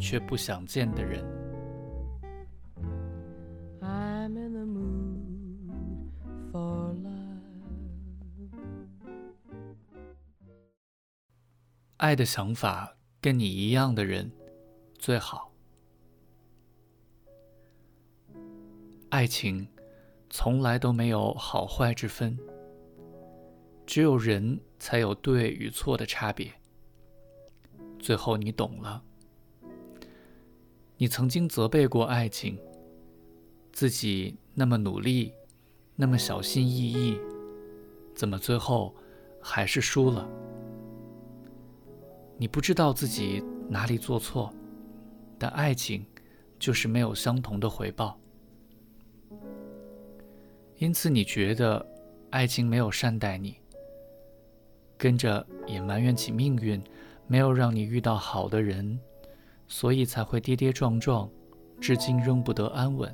[0.00, 1.22] 却不想见的人，
[11.98, 14.32] 爱的想法跟你一样的人
[14.98, 15.52] 最好。
[19.10, 19.68] 爱情
[20.30, 22.38] 从来都没有好坏之分，
[23.84, 26.50] 只有人才有对与错的差别。
[27.98, 29.04] 最后，你懂了。
[31.02, 32.58] 你曾经责备过爱情，
[33.72, 35.32] 自己那么努力，
[35.96, 37.18] 那么小心翼翼，
[38.14, 38.94] 怎么最后
[39.40, 40.28] 还是输了？
[42.36, 44.52] 你不知道自己哪里做错，
[45.38, 46.04] 但爱情
[46.58, 48.20] 就是没有相同的回报，
[50.76, 51.82] 因此你觉得
[52.28, 53.56] 爱情没有善待你，
[54.98, 56.78] 跟着也埋怨起命运。
[57.26, 58.98] 没有让你遇到好的人，
[59.70, 61.30] 所以才会跌跌撞撞，
[61.80, 63.10] 至今仍不得安稳。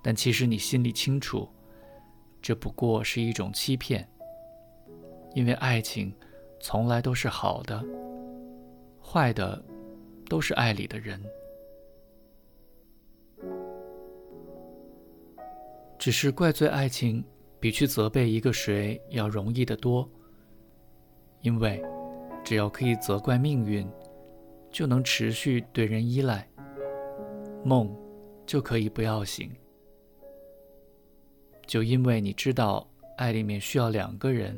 [0.00, 1.46] 但其实你心里清楚，
[2.40, 4.08] 这不过是一种欺骗。
[5.34, 6.14] 因为爱情
[6.60, 7.84] 从来都是好的，
[9.02, 9.60] 坏的
[10.28, 11.20] 都是爱里的人。
[15.98, 17.24] 只是怪罪爱情，
[17.58, 20.08] 比去责备一个谁要容易得多。
[21.40, 21.82] 因为，
[22.44, 23.86] 只要可以责怪命运，
[24.78, 26.48] 就能持续对人依赖，
[27.64, 27.92] 梦
[28.46, 29.50] 就可以不要醒。
[31.66, 34.56] 就因为你知道爱里面需要两个人，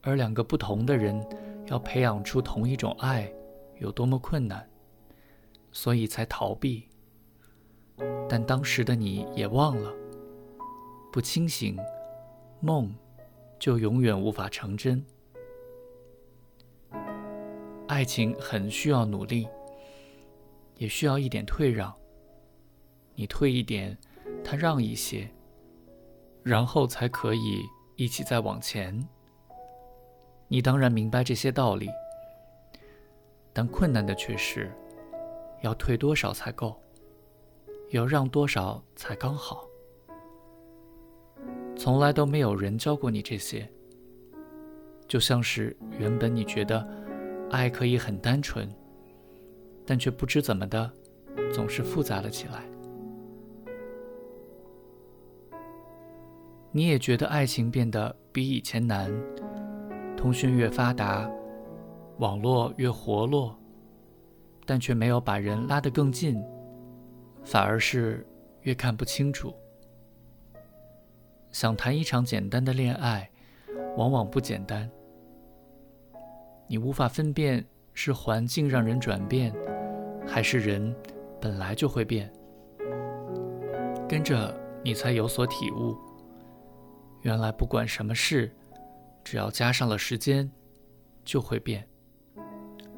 [0.00, 1.20] 而两个不同的人
[1.66, 3.28] 要培养出同一种爱
[3.80, 4.64] 有多么困难，
[5.72, 6.88] 所以才逃避。
[8.28, 9.92] 但当时的你也忘了，
[11.12, 11.76] 不清醒，
[12.60, 12.94] 梦
[13.58, 15.04] 就永远无法成真。
[17.96, 19.48] 爱情很需要努力，
[20.76, 21.90] 也需要一点退让。
[23.14, 23.96] 你退一点，
[24.44, 25.26] 他让一些，
[26.42, 27.62] 然后才可以
[27.96, 29.02] 一起再往前。
[30.46, 31.88] 你当然明白这些道理，
[33.54, 34.70] 但困难的却是，
[35.62, 36.78] 要退多少才够，
[37.92, 39.66] 要让多少才刚好。
[41.74, 43.66] 从来都没有人教过你这些，
[45.08, 46.95] 就像是原本你觉得。
[47.50, 48.68] 爱可以很单纯，
[49.86, 50.90] 但却不知怎么的，
[51.52, 52.64] 总是复杂了起来。
[56.72, 59.10] 你也觉得爱情变得比以前难，
[60.16, 61.30] 通讯越发达，
[62.18, 63.56] 网络越活络，
[64.66, 66.42] 但却没有把人拉得更近，
[67.44, 68.26] 反而是
[68.62, 69.54] 越看不清楚。
[71.50, 73.30] 想谈一场简单的恋爱，
[73.96, 74.90] 往往不简单。
[76.68, 79.54] 你无法分辨是环境让人转变，
[80.26, 80.94] 还是人
[81.40, 82.32] 本来就会变。
[84.08, 84.54] 跟着
[84.84, 85.96] 你才有所体悟，
[87.22, 88.52] 原来不管什么事，
[89.24, 90.50] 只要加上了时间，
[91.24, 91.86] 就会变。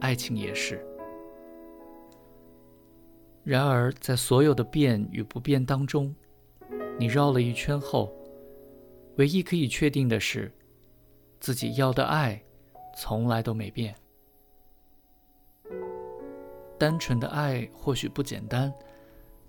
[0.00, 0.84] 爱情也是。
[3.44, 6.14] 然而，在所有的变与不变当中，
[6.98, 8.12] 你绕了一圈后，
[9.16, 10.52] 唯一可以确定的是，
[11.40, 12.42] 自己要的爱。
[13.00, 13.94] 从来都没变。
[16.76, 18.74] 单纯的爱或许不简单，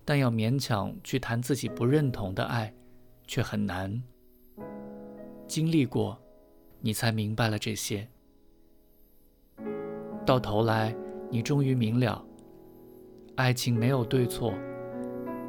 [0.06, 2.72] 但要勉强去谈自己不认同的爱，
[3.26, 4.04] 却很难。
[5.48, 6.16] 经历过，
[6.80, 8.08] 你才明白了这些。
[10.28, 10.96] 到头来，
[11.32, 12.24] 你终于明了，
[13.36, 14.54] 爱情没有对错，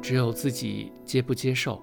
[0.01, 1.79] 只有自己接不接受。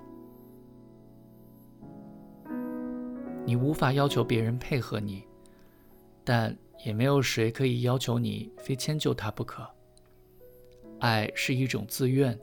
[3.46, 5.27] 你无法要求别人配合你。
[6.28, 6.54] 但
[6.84, 9.66] 也没有谁可以要求你非迁就他不可。
[11.00, 12.38] 爱是一种自愿，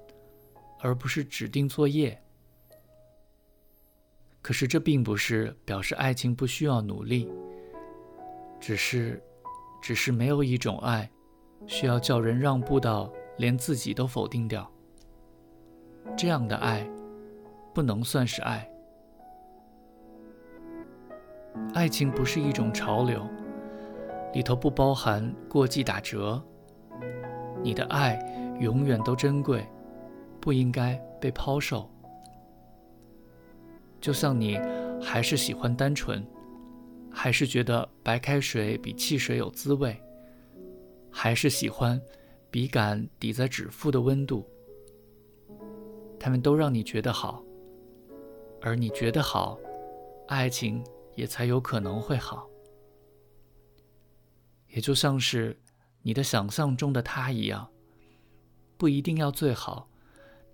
[0.80, 2.20] 而不是指定作业。
[4.42, 7.30] 可是这并不是表示爱情不需要努力，
[8.60, 9.22] 只是，
[9.84, 11.08] 只是没有一种爱，
[11.68, 14.68] 需要叫人让步到连自己都否定掉。
[16.18, 16.90] 这样的爱，
[17.72, 18.68] 不能算是爱。
[21.76, 23.30] 爱情不是一种潮流。
[24.36, 26.44] 里头不包含过季打折，
[27.64, 28.20] 你的爱
[28.60, 29.66] 永远都珍贵，
[30.42, 31.90] 不应该被抛售。
[34.02, 34.60] 就像你
[35.02, 36.22] 还是喜欢单纯，
[37.10, 39.98] 还是觉得白开水比汽水有滋味，
[41.10, 42.00] 还是喜欢
[42.52, 44.46] 笔杆抵在指腹的温度，
[46.20, 47.42] 他们都让你觉得好，
[48.62, 49.58] 而你觉得好，
[50.28, 50.84] 爱情
[51.16, 52.50] 也才有可能会好。
[54.76, 55.58] 也就像是
[56.02, 57.72] 你的想象中的他一样，
[58.78, 59.90] 不一定要最好，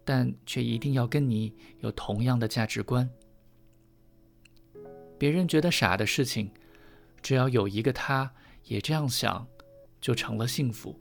[0.06, 3.10] 但却一定要跟你有同样的价值观。
[5.18, 6.52] 别人觉得傻的事情，
[7.24, 8.32] 只要有一个他
[8.66, 9.48] 也这样想，
[10.00, 10.96] 就成了幸福。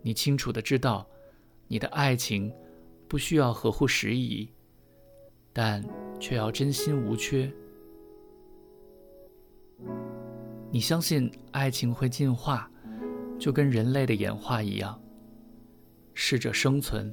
[0.00, 1.06] 你清楚的知道，
[1.66, 2.50] 你的爱情
[3.06, 4.48] 不需要合乎时宜，
[5.52, 5.84] 但
[6.18, 7.52] 却要真心无缺。
[10.70, 12.70] 你相信爱情会进化，
[13.38, 15.00] 就跟人类的演化一样，
[16.12, 17.12] 适者生存。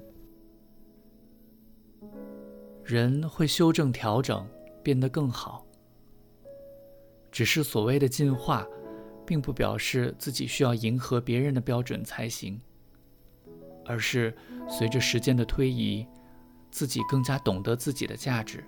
[2.83, 4.45] 人会修正调整，
[4.83, 5.65] 变得更好。
[7.31, 8.67] 只是所谓的进化，
[9.25, 12.59] 并不表示自己需要迎合别人的标准才行，
[13.85, 14.35] 而是
[14.67, 16.05] 随着时间的推移，
[16.71, 18.63] 自己更加懂得自己的价值。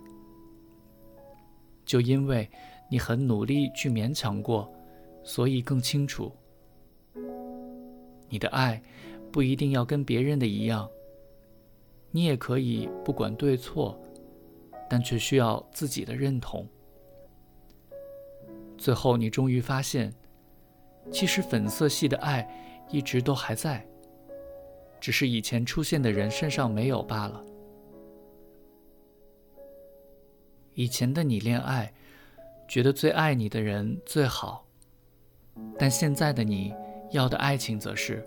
[1.86, 2.50] 就因为
[2.90, 4.74] 你很努力去勉强过。
[5.28, 6.32] 所以更清楚，
[8.30, 8.82] 你的爱
[9.30, 10.90] 不一定要跟别人的一样，
[12.12, 14.00] 你也可以不管对错，
[14.90, 16.66] 但却需要自己的认同。
[18.78, 20.14] 最后，你终于发现，
[21.12, 22.48] 其实粉色系的爱
[22.90, 23.86] 一直都还在，
[24.98, 27.44] 只是以前出现的人身上没有罢了。
[30.74, 31.94] 以前的你恋爱，
[32.66, 34.67] 觉得最爱你的人最好。
[35.77, 36.74] 但现在的你
[37.12, 38.25] 要的爱情，则是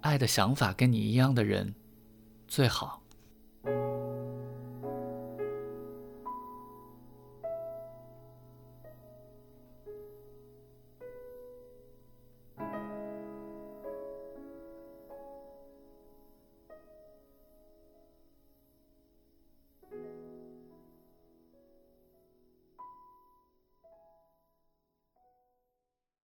[0.00, 1.74] 爱的想法跟你一样的人
[2.48, 3.02] 最好。